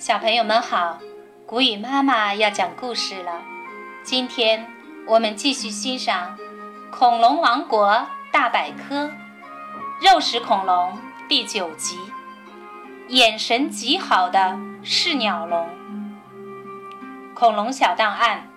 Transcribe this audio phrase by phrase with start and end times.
[0.00, 0.98] 小朋友们好，
[1.44, 3.42] 谷雨妈妈要讲故事了。
[4.02, 4.66] 今天
[5.06, 6.38] 我们继续欣赏
[6.90, 9.04] 《恐龙王国大百科》
[10.00, 11.98] 肉食恐龙第九集：
[13.08, 15.68] 眼神极好的是鸟龙。
[17.34, 18.48] 恐龙小档案：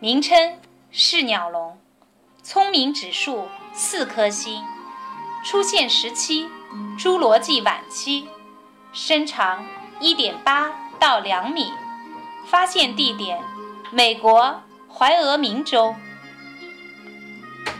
[0.00, 0.56] 名称
[0.90, 1.78] 是鸟龙，
[2.42, 4.64] 聪明指数四颗星，
[5.44, 6.48] 出现时期
[6.98, 8.26] 侏罗纪晚期，
[8.94, 9.62] 身长。
[10.00, 11.72] 一点八到两米，
[12.46, 13.40] 发现地点
[13.90, 15.94] 美国怀俄明州。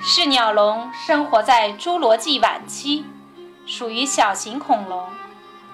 [0.02, 3.05] 是鸟龙生活在侏罗纪晚期，
[3.66, 5.09] 属于小型恐龙，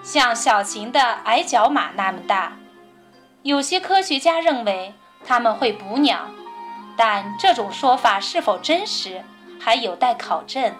[0.01, 2.53] 像小型的矮脚马那么大。
[3.43, 4.93] 有些科学家认为
[5.25, 6.27] 它们会捕鸟，
[6.95, 9.23] 但这种说法是否真实
[9.59, 10.73] 还有待考证。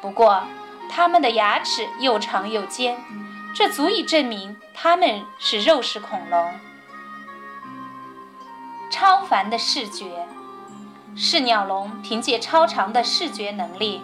[0.00, 0.44] 不过，
[0.88, 2.96] 它们的牙齿又长又尖。
[3.54, 6.54] 这足以证明它们是肉食恐龙。
[8.90, 10.26] 超凡的视觉，
[11.16, 14.02] 是鸟龙凭借超长的视觉能力，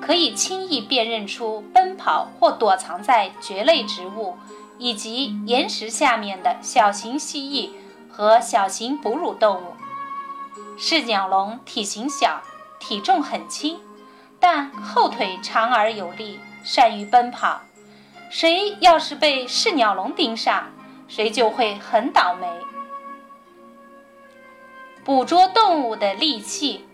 [0.00, 4.36] 可以轻易辨认出奔跑或躲藏在蕨类植物
[4.78, 7.70] 以及岩石下面的小型蜥蜴
[8.12, 9.74] 和小型哺乳动物。
[10.76, 12.42] 是鸟龙体型小，
[12.78, 13.80] 体重很轻，
[14.38, 17.60] 但后腿长而有力，善于奔跑。
[18.34, 20.64] 谁要是被是鸟龙盯上，
[21.06, 22.48] 谁就会很倒霉。
[25.04, 26.84] 捕捉动物的利器，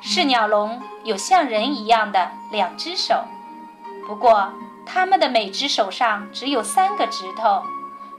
[0.00, 3.24] 是鸟龙有像人一样的两只手，
[4.06, 4.52] 不过
[4.86, 7.64] 它们的每只手上只有三个指头，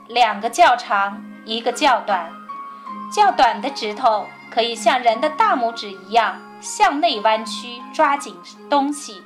[0.10, 2.30] 两个较长，一个较短。
[3.16, 8.38] 较短的指头可以像人的大拇指一样向内弯曲，抓紧
[8.70, 9.24] 东西。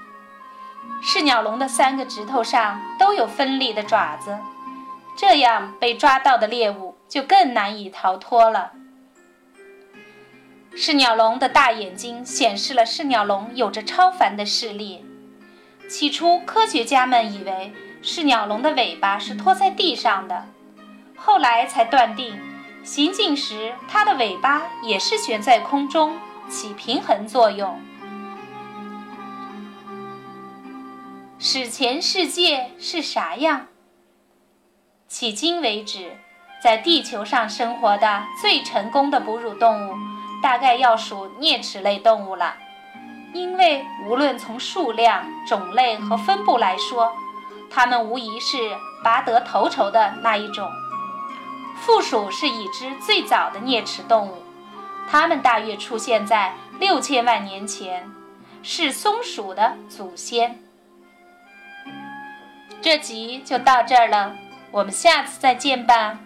[1.02, 4.38] 是鸟龙的三个指头上都有锋利的爪子，
[5.18, 8.72] 这样被抓到的猎物就更难以逃脱了。
[10.76, 15.06] 是鸟龙的大眼睛显示了是鸟龙有着超凡的视力。
[15.88, 20.46] 起初，科学家们以为是鸟龙的尾巴是拖在地上的，
[21.16, 22.40] 后来才断定，
[22.84, 26.18] 行进时它的尾巴也是悬在空中，
[26.50, 27.80] 起平衡作用。
[31.46, 33.68] 史前世界是啥样？
[35.10, 36.18] 迄今为止，
[36.64, 39.94] 在地球上生活的最成功的哺乳动物，
[40.42, 42.56] 大概要数啮齿类动物了。
[43.34, 47.14] 因为无论从数量、种类和分布来说，
[47.70, 48.58] 它们无疑是
[49.04, 50.72] 拔得头筹的那一种。
[51.76, 54.38] 负鼠是已知最早的啮齿动物，
[55.10, 58.10] 它们大约出现在六千万年前，
[58.64, 60.64] 是松鼠的祖先。
[62.84, 64.36] 这集就到这儿了，
[64.70, 66.20] 我们下次再见吧。